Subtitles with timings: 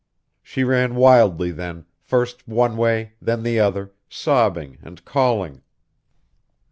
[0.41, 5.61] She ran wildly then, first one way, then the other, sobbing and calling.